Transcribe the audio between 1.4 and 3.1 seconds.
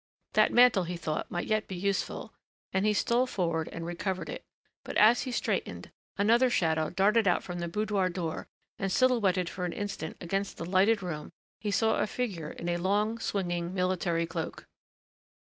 yet be useful, and he